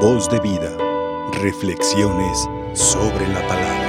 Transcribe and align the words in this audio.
Voz 0.00 0.28
de 0.28 0.38
vida. 0.40 0.68
Reflexiones 1.40 2.46
sobre 2.74 3.26
la 3.28 3.40
palabra. 3.48 3.86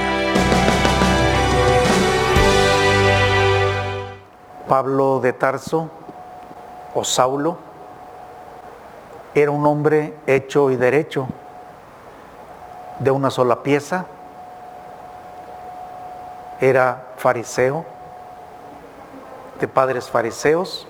Pablo 4.66 5.20
de 5.20 5.34
Tarso 5.34 5.90
o 6.94 7.04
Saulo 7.04 7.58
era 9.34 9.50
un 9.50 9.66
hombre 9.66 10.14
hecho 10.26 10.70
y 10.70 10.76
derecho, 10.76 11.28
de 13.00 13.10
una 13.10 13.30
sola 13.30 13.62
pieza, 13.62 14.06
era 16.58 17.08
fariseo, 17.18 17.84
de 19.60 19.68
padres 19.68 20.08
fariseos, 20.08 20.88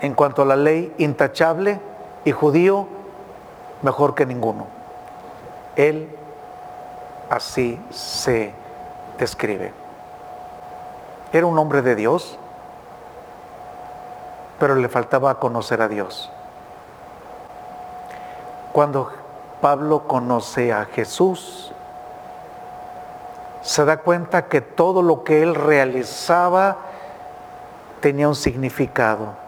en 0.00 0.14
cuanto 0.14 0.42
a 0.42 0.44
la 0.44 0.56
ley, 0.56 0.92
intachable 0.98 1.80
y 2.28 2.32
judío, 2.32 2.86
mejor 3.80 4.14
que 4.14 4.26
ninguno. 4.26 4.66
Él 5.76 6.14
así 7.30 7.80
se 7.88 8.52
describe. 9.18 9.72
Era 11.32 11.46
un 11.46 11.58
hombre 11.58 11.80
de 11.80 11.94
Dios, 11.94 12.38
pero 14.58 14.74
le 14.74 14.90
faltaba 14.90 15.40
conocer 15.40 15.80
a 15.80 15.88
Dios. 15.88 16.30
Cuando 18.74 19.10
Pablo 19.62 20.06
conoce 20.06 20.70
a 20.70 20.84
Jesús, 20.84 21.72
se 23.62 23.86
da 23.86 23.96
cuenta 23.96 24.48
que 24.48 24.60
todo 24.60 25.00
lo 25.00 25.24
que 25.24 25.42
él 25.42 25.54
realizaba 25.54 26.76
tenía 28.00 28.28
un 28.28 28.36
significado 28.36 29.47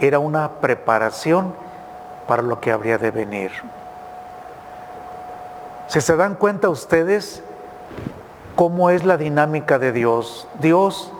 era 0.00 0.18
una 0.18 0.60
preparación 0.60 1.54
para 2.26 2.42
lo 2.42 2.60
que 2.60 2.72
habría 2.72 2.98
de 2.98 3.10
venir. 3.10 3.52
Si 5.88 6.00
se 6.00 6.16
dan 6.16 6.34
cuenta 6.34 6.68
ustedes 6.70 7.42
cómo 8.56 8.90
es 8.90 9.04
la 9.04 9.16
dinámica 9.16 9.78
de 9.78 9.92
Dios, 9.92 10.48
Dios 10.60 11.12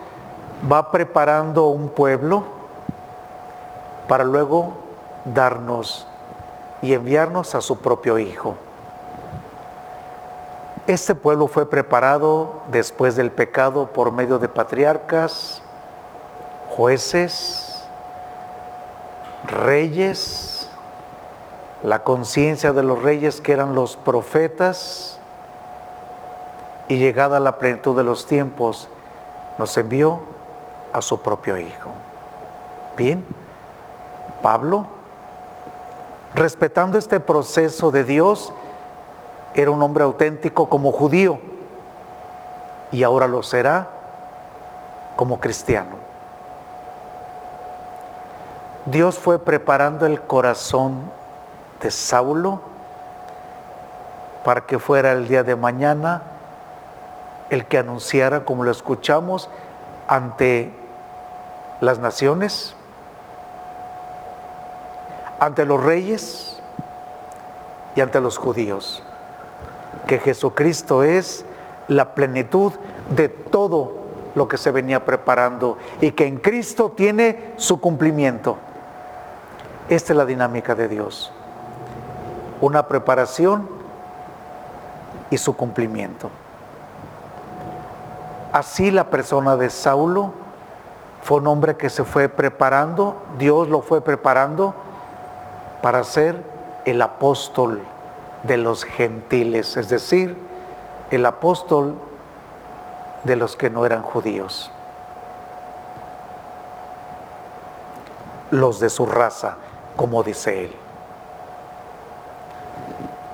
va 0.70 0.90
preparando 0.90 1.66
un 1.66 1.88
pueblo 1.90 2.44
para 4.08 4.24
luego 4.24 4.74
darnos 5.24 6.06
y 6.82 6.94
enviarnos 6.94 7.54
a 7.54 7.60
su 7.60 7.78
propio 7.78 8.18
Hijo. 8.18 8.56
Este 10.86 11.14
pueblo 11.14 11.46
fue 11.46 11.68
preparado 11.68 12.60
después 12.70 13.16
del 13.16 13.30
pecado 13.30 13.86
por 13.86 14.12
medio 14.12 14.38
de 14.38 14.48
patriarcas, 14.50 15.62
jueces, 16.68 17.73
reyes, 19.46 20.68
la 21.82 22.02
conciencia 22.02 22.72
de 22.72 22.82
los 22.82 23.02
reyes 23.02 23.40
que 23.40 23.52
eran 23.52 23.74
los 23.74 23.96
profetas, 23.96 25.18
y 26.88 26.98
llegada 26.98 27.40
la 27.40 27.58
plenitud 27.58 27.96
de 27.96 28.04
los 28.04 28.26
tiempos, 28.26 28.88
nos 29.58 29.76
envió 29.76 30.20
a 30.92 31.00
su 31.00 31.20
propio 31.20 31.56
Hijo. 31.58 31.90
Bien, 32.96 33.24
Pablo, 34.42 34.86
respetando 36.34 36.98
este 36.98 37.20
proceso 37.20 37.90
de 37.90 38.04
Dios, 38.04 38.52
era 39.54 39.70
un 39.70 39.82
hombre 39.82 40.04
auténtico 40.04 40.68
como 40.68 40.92
judío 40.92 41.38
y 42.90 43.02
ahora 43.02 43.26
lo 43.26 43.42
será 43.42 43.88
como 45.16 45.40
cristiano. 45.40 46.03
Dios 48.86 49.18
fue 49.18 49.38
preparando 49.38 50.04
el 50.04 50.20
corazón 50.20 51.10
de 51.80 51.90
Saulo 51.90 52.60
para 54.44 54.62
que 54.66 54.78
fuera 54.78 55.12
el 55.12 55.26
día 55.26 55.42
de 55.42 55.56
mañana 55.56 56.22
el 57.48 57.64
que 57.64 57.78
anunciara, 57.78 58.44
como 58.44 58.62
lo 58.62 58.70
escuchamos, 58.70 59.48
ante 60.06 60.70
las 61.80 61.98
naciones, 61.98 62.74
ante 65.40 65.64
los 65.64 65.82
reyes 65.82 66.60
y 67.96 68.02
ante 68.02 68.20
los 68.20 68.36
judíos, 68.36 69.02
que 70.06 70.18
Jesucristo 70.18 71.02
es 71.04 71.46
la 71.88 72.14
plenitud 72.14 72.72
de 73.10 73.30
todo 73.30 74.04
lo 74.34 74.46
que 74.46 74.58
se 74.58 74.70
venía 74.70 75.06
preparando 75.06 75.78
y 76.02 76.10
que 76.10 76.26
en 76.26 76.36
Cristo 76.36 76.92
tiene 76.94 77.54
su 77.56 77.80
cumplimiento. 77.80 78.58
Esta 79.88 80.12
es 80.12 80.16
la 80.16 80.24
dinámica 80.24 80.74
de 80.74 80.88
Dios. 80.88 81.32
Una 82.60 82.86
preparación 82.88 83.68
y 85.30 85.38
su 85.38 85.56
cumplimiento. 85.56 86.30
Así 88.52 88.90
la 88.90 89.10
persona 89.10 89.56
de 89.56 89.68
Saulo 89.68 90.32
fue 91.22 91.38
un 91.38 91.48
hombre 91.48 91.76
que 91.76 91.90
se 91.90 92.04
fue 92.04 92.28
preparando, 92.28 93.16
Dios 93.38 93.68
lo 93.68 93.82
fue 93.82 94.00
preparando 94.00 94.74
para 95.82 96.04
ser 96.04 96.42
el 96.84 97.02
apóstol 97.02 97.82
de 98.44 98.56
los 98.58 98.84
gentiles, 98.84 99.76
es 99.76 99.88
decir, 99.88 100.36
el 101.10 101.26
apóstol 101.26 101.94
de 103.24 103.36
los 103.36 103.56
que 103.56 103.70
no 103.70 103.86
eran 103.86 104.02
judíos, 104.02 104.70
los 108.50 108.80
de 108.80 108.90
su 108.90 109.06
raza, 109.06 109.56
como 109.96 110.22
dice 110.22 110.64
él. 110.64 110.76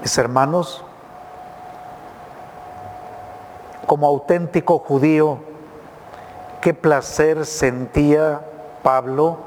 Mis 0.03 0.17
hermanos, 0.19 0.85
como 3.87 4.07
auténtico 4.07 4.79
judío, 4.79 5.39
qué 6.61 6.75
placer 6.75 7.45
sentía 7.45 8.41
Pablo 8.83 9.39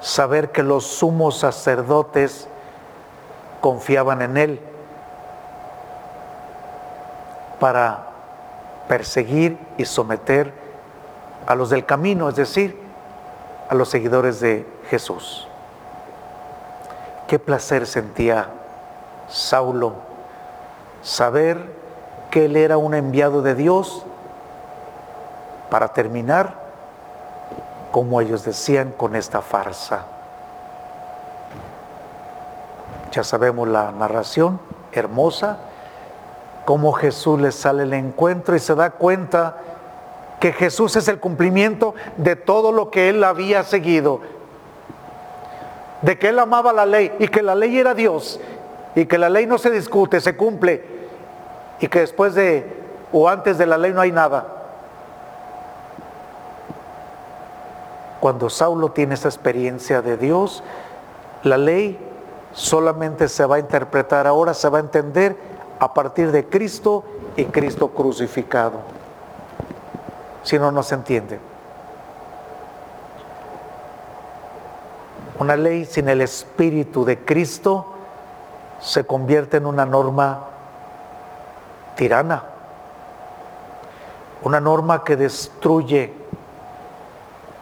saber 0.00 0.52
que 0.52 0.62
los 0.62 0.84
sumos 0.86 1.38
sacerdotes 1.38 2.48
confiaban 3.60 4.22
en 4.22 4.36
él 4.36 4.60
para 7.60 8.06
perseguir 8.88 9.58
y 9.76 9.84
someter 9.84 10.52
a 11.46 11.54
los 11.54 11.70
del 11.70 11.84
camino, 11.84 12.28
es 12.28 12.36
decir, 12.36 12.80
a 13.68 13.74
los 13.74 13.88
seguidores 13.88 14.40
de 14.40 14.66
Jesús. 14.88 15.46
Qué 17.26 17.38
placer 17.38 17.86
sentía 17.86 18.48
Saulo 19.28 19.94
saber 21.02 21.58
que 22.30 22.46
él 22.46 22.56
era 22.56 22.78
un 22.78 22.94
enviado 22.94 23.42
de 23.42 23.54
Dios 23.54 24.02
para 25.70 25.88
terminar, 25.88 26.54
como 27.92 28.20
ellos 28.20 28.44
decían, 28.44 28.92
con 28.96 29.14
esta 29.14 29.42
farsa. 29.42 30.06
Ya 33.12 33.24
sabemos 33.24 33.68
la 33.68 33.92
narración 33.92 34.60
hermosa, 34.92 35.58
cómo 36.64 36.92
Jesús 36.92 37.40
le 37.40 37.52
sale 37.52 37.84
el 37.84 37.94
encuentro 37.94 38.56
y 38.56 38.58
se 38.58 38.74
da 38.74 38.90
cuenta 38.90 39.56
que 40.40 40.52
Jesús 40.52 40.96
es 40.96 41.08
el 41.08 41.18
cumplimiento 41.18 41.94
de 42.16 42.36
todo 42.36 42.72
lo 42.72 42.90
que 42.90 43.08
él 43.08 43.24
había 43.24 43.64
seguido, 43.64 44.20
de 46.02 46.18
que 46.18 46.28
él 46.28 46.38
amaba 46.38 46.72
la 46.72 46.86
ley 46.86 47.12
y 47.18 47.28
que 47.28 47.42
la 47.42 47.54
ley 47.54 47.78
era 47.78 47.94
Dios 47.94 48.40
y 48.94 49.06
que 49.06 49.18
la 49.18 49.28
ley 49.28 49.46
no 49.46 49.58
se 49.58 49.70
discute, 49.70 50.20
se 50.20 50.36
cumple 50.36 50.84
y 51.80 51.88
que 51.88 52.00
después 52.00 52.34
de 52.34 52.78
o 53.12 53.28
antes 53.28 53.58
de 53.58 53.66
la 53.66 53.78
ley 53.78 53.92
no 53.92 54.00
hay 54.00 54.12
nada. 54.12 54.54
Cuando 58.20 58.50
Saulo 58.50 58.90
tiene 58.90 59.14
esa 59.14 59.28
experiencia 59.28 60.02
de 60.02 60.16
Dios, 60.16 60.62
la 61.44 61.56
ley 61.56 61.98
solamente 62.52 63.28
se 63.28 63.46
va 63.46 63.56
a 63.56 63.58
interpretar 63.60 64.26
ahora, 64.26 64.54
se 64.54 64.68
va 64.68 64.78
a 64.78 64.80
entender 64.80 65.36
a 65.78 65.94
partir 65.94 66.32
de 66.32 66.46
Cristo 66.46 67.04
y 67.36 67.44
Cristo 67.44 67.88
crucificado. 67.88 68.80
Si 70.42 70.58
no, 70.58 70.72
no 70.72 70.82
se 70.82 70.96
entiende. 70.96 71.38
Una 75.38 75.56
ley 75.56 75.84
sin 75.84 76.08
el 76.08 76.20
Espíritu 76.20 77.04
de 77.04 77.24
Cristo 77.24 77.86
se 78.80 79.06
convierte 79.06 79.58
en 79.58 79.66
una 79.66 79.86
norma 79.86 80.46
tirana, 81.94 82.42
una 84.42 84.60
norma 84.60 85.04
que 85.04 85.16
destruye, 85.16 86.12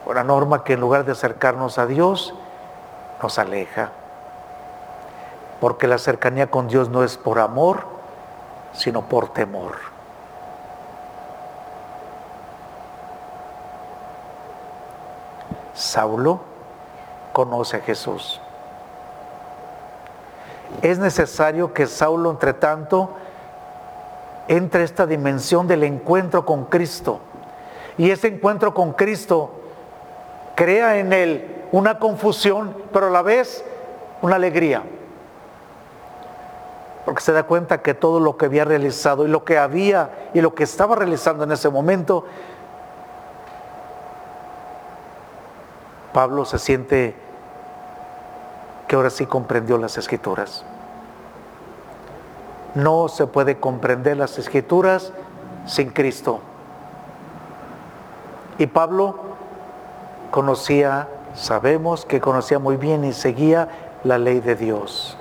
una 0.06 0.25
norma 0.25 0.64
que 0.64 0.73
en 0.73 0.81
lugar 0.81 1.05
de 1.05 1.12
acercarnos 1.12 1.78
a 1.78 1.87
Dios, 1.87 2.34
nos 3.23 3.38
aleja. 3.38 3.90
Porque 5.61 5.87
la 5.87 5.99
cercanía 5.99 6.50
con 6.50 6.69
Dios 6.69 6.88
no 6.88 7.05
es 7.05 7.19
por 7.19 7.38
amor, 7.38 7.84
sino 8.72 9.02
por 9.02 9.32
temor. 9.34 9.75
Saulo 15.75 16.56
conoce 17.37 17.77
a 17.77 17.81
Jesús. 17.81 18.41
es 20.81 20.99
necesario 20.99 21.75
que 21.75 21.87
Saulo, 21.87 22.31
entre 22.31 22.55
tanto, 22.55 23.11
entre 24.49 24.85
esta 24.85 25.05
dimensión 25.05 25.69
del 25.69 25.85
encuentro 25.85 26.47
con 26.47 26.65
Cristo. 26.65 27.21
Y 27.99 28.11
ese 28.11 28.29
encuentro 28.29 28.73
con 28.73 28.94
Cristo 28.94 29.50
crea 30.55 30.97
en 30.97 31.12
él 31.12 31.67
una 31.73 31.99
confusión, 31.99 32.75
pero 32.91 33.09
a 33.09 33.11
la 33.11 33.21
vez 33.21 33.62
una 34.23 34.37
alegría. 34.37 34.82
Porque 37.05 37.21
se 37.21 37.32
da 37.32 37.43
cuenta 37.43 37.82
que 37.82 37.93
todo 37.93 38.19
lo 38.19 38.39
que 38.39 38.47
había 38.47 38.65
realizado 38.65 39.27
y 39.27 39.29
lo 39.29 39.44
que 39.44 39.59
había 39.59 40.31
y 40.32 40.41
lo 40.41 40.55
que 40.55 40.65
estaba 40.65 40.97
realizando 40.97 41.44
en 41.44 41.53
ese 41.53 41.69
momento, 41.69 42.25
Pablo 46.15 46.47
se 46.47 46.59
siente 46.59 47.25
que 48.88 48.97
ahora 48.97 49.11
sí 49.11 49.27
comprendió 49.27 49.79
las 49.79 49.99
escrituras. 49.99 50.65
No 52.75 53.09
se 53.09 53.27
puede 53.27 53.59
comprender 53.59 54.17
las 54.17 54.38
escrituras 54.38 55.12
sin 55.67 55.91
Cristo. 55.91 56.41
Y 58.59 58.67
Pablo 58.67 59.17
conocía, 60.31 61.09
sabemos 61.35 62.05
que 62.05 62.21
conocía 62.21 62.59
muy 62.59 62.77
bien 62.77 63.05
y 63.05 63.12
seguía 63.12 63.69
la 64.05 64.19
ley 64.19 64.41
de 64.41 64.55
Dios. 64.55 65.17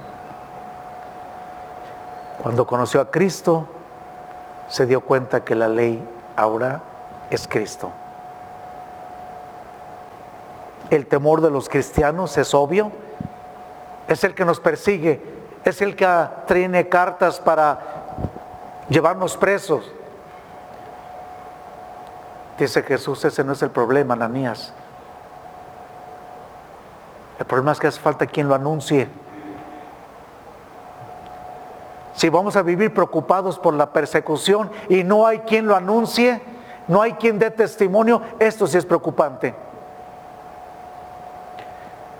Cuando 2.41 2.67
conoció 2.67 3.01
a 3.01 3.09
Cristo, 3.09 3.67
se 4.67 4.85
dio 4.85 5.01
cuenta 5.01 5.43
que 5.43 5.55
la 5.55 5.67
ley 5.67 6.07
ahora 6.35 6.81
es 7.29 7.47
Cristo. 7.47 7.91
El 10.89 11.07
temor 11.07 11.41
de 11.41 11.49
los 11.49 11.69
cristianos 11.69 12.37
es 12.37 12.53
obvio, 12.53 12.91
es 14.07 14.23
el 14.23 14.35
que 14.35 14.45
nos 14.45 14.59
persigue, 14.59 15.21
es 15.63 15.81
el 15.81 15.95
que 15.95 16.07
tiene 16.47 16.87
cartas 16.87 17.39
para 17.39 17.79
llevarnos 18.89 19.35
presos. 19.37 19.91
Dice 22.57 22.83
Jesús, 22.83 23.25
ese 23.25 23.43
no 23.43 23.53
es 23.53 23.61
el 23.61 23.71
problema, 23.71 24.13
Ananías. 24.13 24.73
El 27.39 27.45
problema 27.45 27.73
es 27.73 27.79
que 27.79 27.87
hace 27.87 27.99
falta 27.99 28.25
quien 28.25 28.47
lo 28.47 28.55
anuncie. 28.55 29.09
Si 32.13 32.29
vamos 32.29 32.55
a 32.55 32.61
vivir 32.61 32.93
preocupados 32.93 33.59
por 33.59 33.73
la 33.73 33.91
persecución 33.91 34.71
y 34.87 35.03
no 35.03 35.27
hay 35.27 35.39
quien 35.39 35.67
lo 35.67 35.75
anuncie, 35.75 36.41
no 36.87 37.01
hay 37.01 37.13
quien 37.13 37.39
dé 37.39 37.51
testimonio, 37.51 38.21
esto 38.39 38.67
sí 38.67 38.77
es 38.77 38.85
preocupante. 38.85 39.53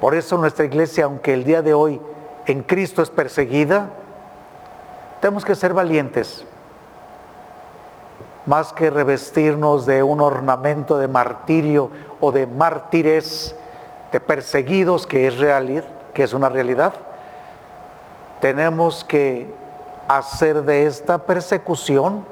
Por 0.05 0.13
eso 0.13 0.37
nuestra 0.37 0.65
iglesia, 0.65 1.05
aunque 1.05 1.33
el 1.33 1.43
día 1.43 1.63
de 1.63 1.73
hoy 1.73 1.99
en 2.45 2.61
Cristo 2.61 3.01
es 3.01 3.09
perseguida, 3.09 3.89
tenemos 5.19 5.43
que 5.43 5.55
ser 5.55 5.73
valientes. 5.73 6.45
Más 8.45 8.71
que 8.71 8.91
revestirnos 8.91 9.87
de 9.87 10.03
un 10.03 10.21
ornamento 10.21 10.99
de 10.99 11.07
martirio 11.07 11.89
o 12.19 12.31
de 12.31 12.45
mártires, 12.45 13.55
de 14.11 14.19
perseguidos, 14.19 15.07
que 15.07 15.25
es, 15.25 15.39
realidad, 15.39 15.85
que 16.13 16.21
es 16.21 16.33
una 16.33 16.49
realidad, 16.49 16.93
tenemos 18.41 19.03
que 19.03 19.51
hacer 20.07 20.61
de 20.65 20.85
esta 20.85 21.17
persecución 21.17 22.23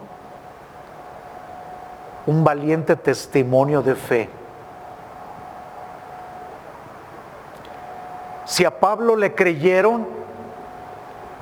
un 2.28 2.44
valiente 2.44 2.96
testimonio 2.96 3.82
de 3.82 3.96
fe. 3.96 4.43
Si 8.54 8.64
a 8.66 8.80
Pablo 8.80 9.16
le 9.16 9.34
creyeron, 9.34 10.06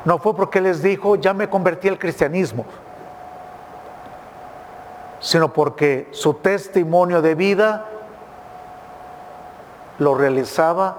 no 0.06 0.18
fue 0.18 0.34
porque 0.34 0.62
les 0.62 0.82
dijo, 0.82 1.18
ya 1.18 1.34
me 1.34 1.50
convertí 1.50 1.90
al 1.90 2.00
cristianismo, 2.00 2.64
sino 5.20 5.52
porque 5.52 6.08
su 6.12 6.36
testimonio 6.36 7.22
de 7.22 7.36
vida 7.36 7.86
lo 10.00 10.16
realizaba 10.16 10.96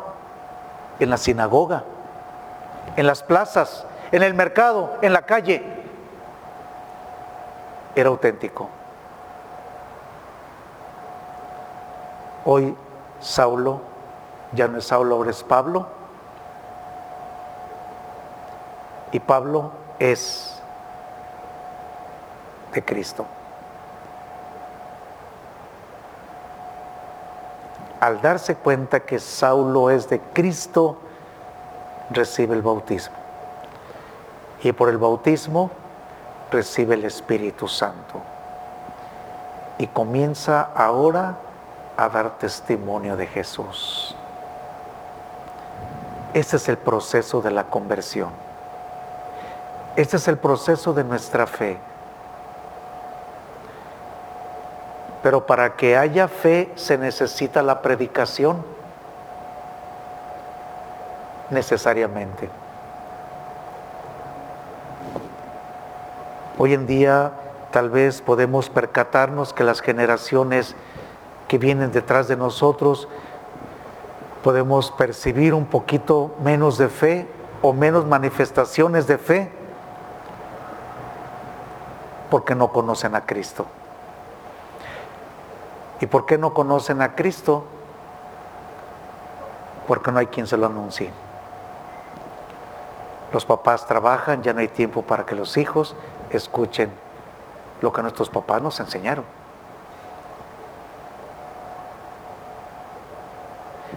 en 1.00 1.09
la 1.09 1.17
sinagoga, 1.17 1.85
en 2.97 3.06
las 3.06 3.23
plazas, 3.23 3.87
en 4.11 4.23
el 4.23 4.35
mercado, 4.35 4.91
en 5.00 5.15
la 5.15 5.23
calle. 5.23 5.62
Era 7.94 8.11
auténtico. 8.11 8.69
Hoy 12.44 12.76
Saulo 13.19 13.81
ya 14.53 14.69
no 14.69 14.76
es 14.76 14.85
Saulo, 14.85 15.15
ahora 15.15 15.31
es 15.31 15.43
Pablo. 15.43 16.02
Y 19.12 19.20
Pablo 19.20 19.70
es 19.99 20.61
de 22.73 22.82
Cristo. 22.82 23.26
Al 28.00 28.20
darse 28.20 28.56
cuenta 28.56 29.00
que 29.00 29.20
Saulo 29.20 29.91
es 29.91 30.09
de 30.09 30.19
Cristo, 30.19 30.97
recibe 32.11 32.56
el 32.56 32.62
bautismo. 32.62 33.14
Y 34.62 34.73
por 34.73 34.88
el 34.88 34.99
bautismo 34.99 35.70
recibe 36.50 36.94
el 36.94 37.05
Espíritu 37.05 37.69
Santo. 37.69 38.20
Y 39.79 39.87
comienza 39.88 40.62
ahora 40.75 41.37
a 41.97 42.08
dar 42.08 42.38
testimonio 42.38 43.17
de 43.17 43.26
Jesús. 43.26 44.17
Ese 46.35 46.56
es 46.56 46.69
el 46.69 46.79
proceso 46.79 47.43
de 47.43 47.50
la 47.50 47.65
conversión. 47.65 48.31
Este 49.94 50.17
es 50.17 50.27
el 50.27 50.39
proceso 50.39 50.94
de 50.94 51.05
nuestra 51.05 51.47
fe. 51.47 51.79
Pero 55.23 55.47
para 55.47 55.77
que 55.77 55.97
haya 55.97 56.29
fe 56.29 56.73
se 56.77 56.97
necesita 56.97 57.62
la 57.62 57.83
predicación, 57.83 58.65
necesariamente. 61.50 62.49
Hoy 66.59 66.73
en 66.73 66.87
día 66.87 67.33
tal 67.71 67.91
vez 67.91 68.23
podemos 68.23 68.71
percatarnos 68.71 69.53
que 69.53 69.65
las 69.65 69.81
generaciones 69.81 70.75
que 71.49 71.59
vienen 71.59 71.93
detrás 71.93 72.29
de 72.29 72.37
nosotros 72.37 73.09
podemos 74.43 74.91
percibir 74.91 75.55
un 75.55 75.67
poquito 75.67 76.35
menos 76.43 76.79
de 76.79 76.89
fe 76.89 77.29
o 77.61 77.72
menos 77.72 78.06
manifestaciones 78.06 79.06
de 79.06 79.19
fe 79.19 79.62
porque 82.32 82.55
no 82.55 82.69
conocen 82.69 83.15
a 83.15 83.27
Cristo. 83.27 83.67
¿Y 86.01 86.06
por 86.06 86.24
qué 86.24 86.39
no 86.39 86.55
conocen 86.55 87.03
a 87.03 87.15
Cristo? 87.15 87.65
Porque 89.86 90.10
no 90.10 90.19
hay 90.19 90.29
quien 90.29 90.46
se 90.46 90.56
lo 90.56 90.65
anuncie. 90.65 91.10
Los 93.34 93.44
papás 93.44 93.84
trabajan, 93.84 94.43
ya 94.43 94.55
no 94.55 94.60
hay 94.60 94.69
tiempo 94.69 95.03
para 95.03 95.27
que 95.27 95.34
los 95.34 95.58
hijos 95.58 95.94
escuchen 96.31 96.91
lo 97.82 97.93
que 97.93 98.01
nuestros 98.01 98.31
papás 98.31 98.62
nos 98.62 98.81
enseñaron. 98.81 99.27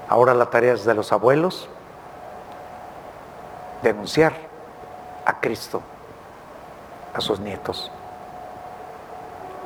Ahora 0.10 0.34
la 0.34 0.48
tarea 0.48 0.74
es 0.74 0.84
de 0.84 0.94
los 0.94 1.14
abuelos 1.14 1.70
denunciar 3.82 4.34
a 5.24 5.40
Cristo 5.40 5.82
a 7.14 7.22
sus 7.22 7.40
nietos. 7.40 7.94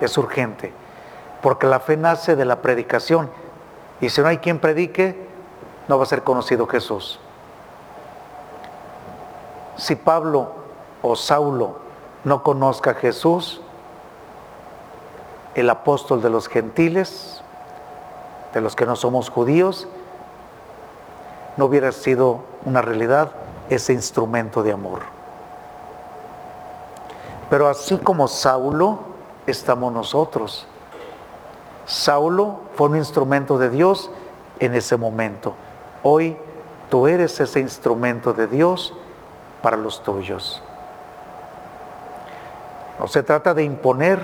Es 0.01 0.18
urgente, 0.18 0.74
porque 1.41 1.68
la 1.68 1.79
fe 1.79 1.98
nace 1.98 2.36
de 2.36 2.46
la 2.46 2.62
predicación. 2.62 3.29
Y 4.01 4.10
si 4.10 4.22
no 4.22 4.27
hay 4.27 4.38
quien 4.38 4.60
predique, 4.60 5.27
no 5.88 5.98
va 5.98 6.03
a 6.03 6.08
ser 6.08 6.24
conocido 6.24 6.68
Jesús. 6.68 7.20
Si 9.77 9.96
Pablo 9.96 10.51
o 11.01 11.15
Saulo 11.15 11.79
no 12.24 12.44
conozca 12.44 12.91
a 12.91 12.94
Jesús, 12.96 13.62
el 15.56 15.70
apóstol 15.70 16.22
de 16.22 16.29
los 16.29 16.48
gentiles, 16.48 17.41
de 18.53 18.62
los 18.62 18.75
que 18.75 18.86
no 18.86 18.96
somos 18.96 19.29
judíos, 19.29 19.88
no 21.58 21.65
hubiera 21.65 21.91
sido 21.91 22.41
una 22.65 22.82
realidad 22.82 23.32
ese 23.70 23.94
instrumento 23.94 24.63
de 24.63 24.72
amor. 24.72 25.01
Pero 27.50 27.68
así 27.68 27.98
como 27.98 28.27
Saulo, 28.27 29.00
estamos 29.50 29.91
nosotros. 29.91 30.68
Saulo 31.86 32.62
fue 32.75 32.89
un 32.89 32.98
instrumento 32.98 33.58
de 33.58 33.70
Dios 33.70 34.12
en 34.60 34.75
ese 34.75 34.98
momento. 34.98 35.56
Hoy 36.03 36.38
tú 36.89 37.08
eres 37.08 37.39
ese 37.39 37.60
instrumento 37.60 38.34
de 38.34 38.48
Dios 38.48 38.94
para 39.62 39.77
los 39.77 40.03
tuyos. 40.03 40.62
No 43.00 43.08
se 43.08 43.24
trata 43.24 43.53
de 43.53 43.63
imponer, 43.63 44.24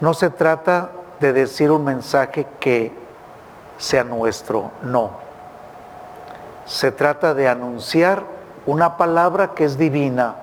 no 0.00 0.12
se 0.12 0.30
trata 0.30 0.90
de 1.20 1.32
decir 1.32 1.70
un 1.70 1.84
mensaje 1.84 2.46
que 2.60 2.92
sea 3.78 4.04
nuestro, 4.04 4.70
no 4.82 5.26
se 6.66 6.90
trata 6.90 7.32
de 7.32 7.48
anunciar 7.48 8.24
una 8.66 8.96
palabra 8.96 9.54
que 9.54 9.64
es 9.64 9.78
divina 9.78 10.34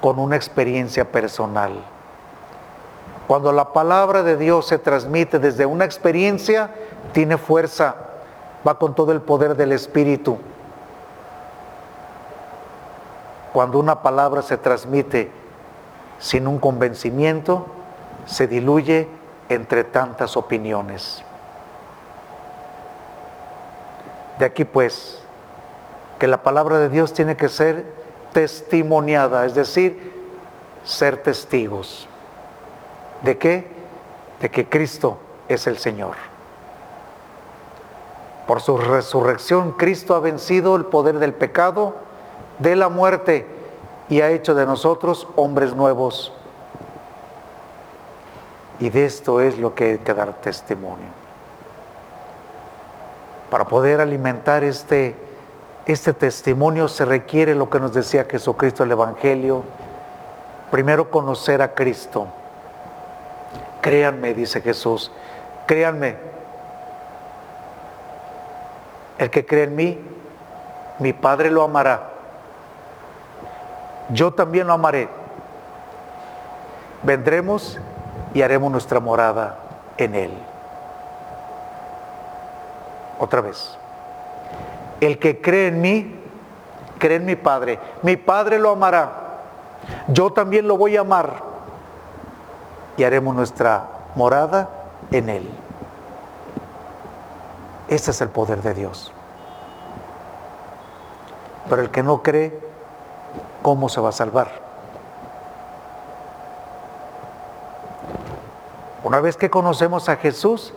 con 0.00 0.18
una 0.18 0.36
experiencia 0.36 1.10
personal. 1.10 1.72
Cuando 3.26 3.52
la 3.52 3.72
palabra 3.72 4.22
de 4.22 4.36
Dios 4.36 4.66
se 4.66 4.78
transmite 4.78 5.38
desde 5.38 5.66
una 5.66 5.84
experiencia, 5.84 6.70
tiene 7.12 7.36
fuerza, 7.36 7.94
va 8.66 8.78
con 8.78 8.94
todo 8.94 9.12
el 9.12 9.20
poder 9.20 9.54
del 9.54 9.72
Espíritu. 9.72 10.38
Cuando 13.52 13.78
una 13.78 14.02
palabra 14.02 14.42
se 14.42 14.56
transmite 14.56 15.30
sin 16.18 16.46
un 16.46 16.58
convencimiento, 16.58 17.66
se 18.24 18.46
diluye 18.46 19.08
entre 19.48 19.84
tantas 19.84 20.36
opiniones. 20.36 21.22
De 24.38 24.44
aquí 24.44 24.64
pues, 24.64 25.20
que 26.18 26.28
la 26.28 26.42
palabra 26.42 26.78
de 26.78 26.88
Dios 26.88 27.12
tiene 27.12 27.36
que 27.36 27.48
ser 27.48 27.84
testimoniada, 28.32 29.46
es 29.46 29.54
decir, 29.54 30.12
ser 30.84 31.22
testigos. 31.22 32.08
¿De 33.22 33.36
qué? 33.38 33.66
De 34.40 34.50
que 34.50 34.68
Cristo 34.68 35.18
es 35.48 35.66
el 35.66 35.78
Señor. 35.78 36.14
Por 38.46 38.60
su 38.62 38.78
resurrección, 38.78 39.72
Cristo 39.72 40.14
ha 40.14 40.20
vencido 40.20 40.76
el 40.76 40.86
poder 40.86 41.18
del 41.18 41.34
pecado, 41.34 41.96
de 42.58 42.76
la 42.76 42.88
muerte, 42.88 43.46
y 44.08 44.22
ha 44.22 44.30
hecho 44.30 44.54
de 44.54 44.64
nosotros 44.64 45.28
hombres 45.36 45.74
nuevos. 45.74 46.32
Y 48.80 48.90
de 48.90 49.04
esto 49.04 49.40
es 49.40 49.58
lo 49.58 49.74
que 49.74 49.84
hay 49.84 49.98
que 49.98 50.14
dar 50.14 50.32
testimonio. 50.40 51.08
Para 53.50 53.66
poder 53.66 54.00
alimentar 54.00 54.64
este, 54.64 55.14
este 55.88 56.12
testimonio 56.12 56.86
se 56.86 57.06
requiere 57.06 57.54
lo 57.54 57.70
que 57.70 57.80
nos 57.80 57.94
decía 57.94 58.26
Jesucristo 58.30 58.84
el 58.84 58.92
Evangelio. 58.92 59.64
Primero 60.70 61.10
conocer 61.10 61.62
a 61.62 61.74
Cristo. 61.74 62.28
Créanme, 63.80 64.34
dice 64.34 64.60
Jesús, 64.60 65.10
créanme. 65.66 66.18
El 69.16 69.30
que 69.30 69.46
cree 69.46 69.64
en 69.64 69.76
mí, 69.76 69.98
mi 70.98 71.14
Padre 71.14 71.50
lo 71.50 71.62
amará. 71.62 72.10
Yo 74.10 74.34
también 74.34 74.66
lo 74.66 74.74
amaré. 74.74 75.08
Vendremos 77.02 77.78
y 78.34 78.42
haremos 78.42 78.70
nuestra 78.70 79.00
morada 79.00 79.56
en 79.96 80.14
él. 80.14 80.32
Otra 83.18 83.40
vez. 83.40 83.78
El 85.00 85.18
que 85.18 85.40
cree 85.40 85.68
en 85.68 85.80
mí, 85.80 86.14
cree 86.98 87.16
en 87.16 87.24
mi 87.24 87.36
Padre. 87.36 87.78
Mi 88.02 88.16
Padre 88.16 88.58
lo 88.58 88.70
amará. 88.70 89.12
Yo 90.08 90.32
también 90.32 90.66
lo 90.66 90.76
voy 90.76 90.96
a 90.96 91.00
amar. 91.00 91.42
Y 92.96 93.04
haremos 93.04 93.34
nuestra 93.34 93.84
morada 94.14 94.68
en 95.10 95.28
Él. 95.28 95.50
Ese 97.88 98.10
es 98.10 98.20
el 98.20 98.28
poder 98.28 98.60
de 98.62 98.74
Dios. 98.74 99.12
Pero 101.68 101.82
el 101.82 101.90
que 101.90 102.02
no 102.02 102.22
cree, 102.22 102.58
¿cómo 103.62 103.88
se 103.88 104.00
va 104.00 104.10
a 104.10 104.12
salvar? 104.12 104.68
Una 109.04 109.20
vez 109.20 109.36
que 109.36 109.48
conocemos 109.48 110.08
a 110.08 110.16
Jesús, 110.16 110.74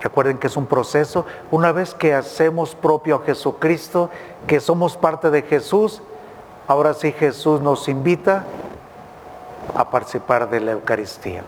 recuerden 0.00 0.38
que 0.38 0.48
es 0.48 0.56
un 0.56 0.66
proceso, 0.66 1.24
una 1.50 1.72
vez 1.72 1.94
que 1.94 2.14
hacemos 2.14 2.74
propio 2.74 3.16
a 3.16 3.24
Jesucristo, 3.24 4.10
que 4.46 4.60
somos 4.60 4.96
parte 4.96 5.30
de 5.30 5.42
Jesús, 5.42 6.02
ahora 6.66 6.94
sí 6.94 7.12
Jesús 7.12 7.60
nos 7.60 7.88
invita 7.88 8.44
a 9.74 9.90
participar 9.90 10.50
de 10.50 10.60
la 10.60 10.72
Eucaristía. 10.72 11.42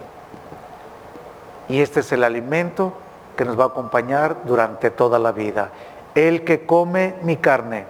Y 1.68 1.80
este 1.80 2.00
es 2.00 2.12
el 2.12 2.24
alimento 2.24 2.92
que 3.36 3.44
nos 3.44 3.58
va 3.58 3.64
a 3.64 3.68
acompañar 3.68 4.36
durante 4.44 4.90
toda 4.90 5.18
la 5.18 5.32
vida. 5.32 5.70
El 6.14 6.44
que 6.44 6.64
come 6.64 7.14
mi 7.22 7.36
carne 7.36 7.84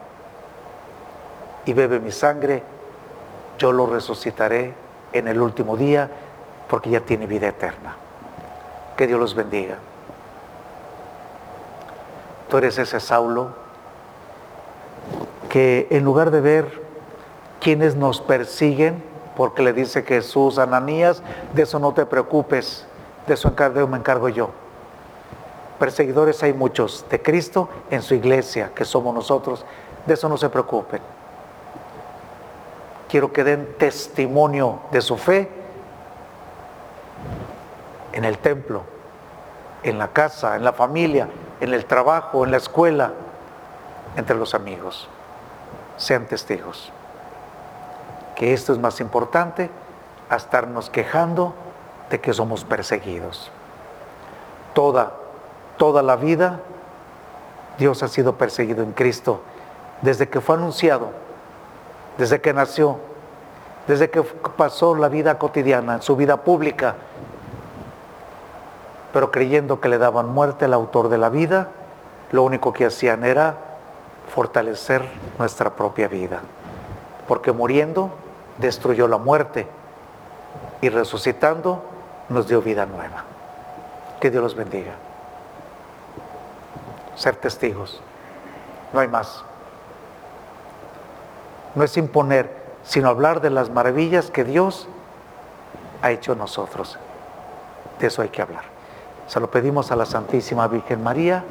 y 1.64 1.72
bebe 1.72 2.00
mi 2.00 2.10
sangre, 2.10 2.62
yo 3.58 3.72
lo 3.72 3.86
resucitaré 3.86 4.74
en 5.12 5.28
el 5.28 5.40
último 5.40 5.76
día 5.76 6.10
porque 6.68 6.90
ya 6.90 7.00
tiene 7.00 7.26
vida 7.26 7.48
eterna. 7.48 7.96
Que 8.96 9.06
Dios 9.06 9.20
los 9.20 9.34
bendiga. 9.34 9.76
Tú 12.48 12.58
eres 12.58 12.78
ese 12.78 13.00
Saulo 13.00 13.48
que 15.48 15.88
en 15.90 16.04
lugar 16.04 16.30
de 16.30 16.40
ver 16.40 16.82
quienes 17.60 17.96
nos 17.96 18.20
persiguen, 18.20 19.02
porque 19.36 19.62
le 19.62 19.72
dice 19.72 20.02
Jesús 20.02 20.58
Ananías, 20.58 21.22
de 21.54 21.62
eso 21.62 21.78
no 21.78 21.92
te 21.92 22.06
preocupes, 22.06 22.86
de 23.26 23.34
eso 23.34 23.52
me 23.88 23.96
encargo 23.96 24.28
yo. 24.28 24.50
Perseguidores 25.78 26.42
hay 26.42 26.52
muchos 26.52 27.04
de 27.10 27.20
Cristo 27.20 27.68
en 27.90 28.02
su 28.02 28.14
iglesia, 28.14 28.72
que 28.74 28.84
somos 28.84 29.14
nosotros, 29.14 29.64
de 30.06 30.14
eso 30.14 30.28
no 30.28 30.36
se 30.36 30.48
preocupen. 30.48 31.00
Quiero 33.08 33.32
que 33.32 33.44
den 33.44 33.74
testimonio 33.78 34.80
de 34.90 35.00
su 35.00 35.16
fe 35.16 35.48
en 38.12 38.24
el 38.24 38.38
templo, 38.38 38.82
en 39.82 39.98
la 39.98 40.08
casa, 40.08 40.56
en 40.56 40.64
la 40.64 40.72
familia, 40.72 41.28
en 41.60 41.72
el 41.74 41.84
trabajo, 41.86 42.44
en 42.44 42.50
la 42.50 42.56
escuela, 42.56 43.12
entre 44.16 44.36
los 44.36 44.54
amigos. 44.54 45.08
Sean 45.96 46.26
testigos. 46.26 46.92
Que 48.34 48.52
esto 48.52 48.72
es 48.72 48.78
más 48.78 49.00
importante 49.00 49.70
a 50.28 50.36
estarnos 50.36 50.90
quejando 50.90 51.54
de 52.10 52.20
que 52.20 52.32
somos 52.32 52.64
perseguidos. 52.64 53.50
Toda, 54.74 55.12
toda 55.78 56.02
la 56.02 56.16
vida 56.16 56.60
Dios 57.78 58.02
ha 58.02 58.08
sido 58.08 58.36
perseguido 58.36 58.82
en 58.82 58.92
Cristo 58.92 59.40
desde 60.02 60.28
que 60.28 60.40
fue 60.40 60.56
anunciado, 60.56 61.10
desde 62.18 62.40
que 62.40 62.52
nació, 62.52 62.98
desde 63.86 64.10
que 64.10 64.22
pasó 64.22 64.94
la 64.94 65.08
vida 65.08 65.38
cotidiana, 65.38 66.00
su 66.02 66.16
vida 66.16 66.38
pública, 66.38 66.96
pero 69.16 69.30
creyendo 69.30 69.80
que 69.80 69.88
le 69.88 69.96
daban 69.96 70.28
muerte 70.28 70.66
al 70.66 70.74
autor 70.74 71.08
de 71.08 71.16
la 71.16 71.30
vida, 71.30 71.68
lo 72.32 72.42
único 72.42 72.74
que 72.74 72.84
hacían 72.84 73.24
era 73.24 73.54
fortalecer 74.28 75.08
nuestra 75.38 75.70
propia 75.70 76.06
vida, 76.06 76.40
porque 77.26 77.50
muriendo 77.50 78.10
destruyó 78.58 79.08
la 79.08 79.16
muerte 79.16 79.66
y 80.82 80.90
resucitando 80.90 81.82
nos 82.28 82.46
dio 82.46 82.60
vida 82.60 82.84
nueva. 82.84 83.24
Que 84.20 84.30
Dios 84.30 84.42
los 84.42 84.54
bendiga. 84.54 84.92
Ser 87.14 87.36
testigos, 87.36 88.02
no 88.92 89.00
hay 89.00 89.08
más. 89.08 89.42
No 91.74 91.84
es 91.84 91.96
imponer, 91.96 92.54
sino 92.84 93.08
hablar 93.08 93.40
de 93.40 93.48
las 93.48 93.70
maravillas 93.70 94.30
que 94.30 94.44
Dios 94.44 94.86
ha 96.02 96.10
hecho 96.10 96.32
en 96.32 96.38
nosotros. 96.38 96.98
De 97.98 98.08
eso 98.08 98.20
hay 98.20 98.28
que 98.28 98.42
hablar. 98.42 98.75
Se 99.26 99.40
lo 99.40 99.50
pedimos 99.50 99.90
a 99.90 99.96
la 99.96 100.06
Santísima 100.06 100.68
Virgen 100.68 101.02
María 101.02 101.44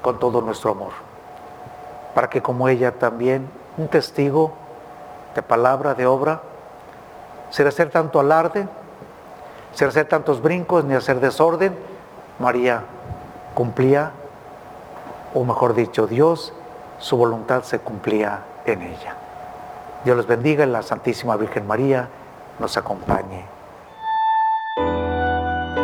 con 0.00 0.18
todo 0.18 0.40
nuestro 0.40 0.70
amor, 0.70 0.92
para 2.14 2.28
que 2.28 2.42
como 2.42 2.68
ella 2.68 2.92
también, 2.92 3.48
un 3.76 3.88
testigo 3.88 4.52
de 5.34 5.42
palabra, 5.42 5.94
de 5.94 6.06
obra, 6.06 6.42
sin 7.50 7.66
hacer 7.66 7.90
tanto 7.90 8.18
alarde, 8.18 8.66
sin 9.74 9.88
hacer 9.88 10.08
tantos 10.08 10.42
brincos 10.42 10.84
ni 10.84 10.94
hacer 10.94 11.20
desorden, 11.20 11.76
María 12.38 12.82
cumplía, 13.54 14.12
o 15.34 15.44
mejor 15.44 15.74
dicho, 15.74 16.06
Dios, 16.06 16.52
su 16.98 17.16
voluntad 17.16 17.62
se 17.62 17.78
cumplía 17.78 18.40
en 18.64 18.82
ella. 18.82 19.14
Dios 20.04 20.16
los 20.16 20.26
bendiga 20.26 20.64
y 20.64 20.68
la 20.68 20.82
Santísima 20.82 21.36
Virgen 21.36 21.66
María 21.66 22.08
nos 22.58 22.76
acompañe. 22.76 23.44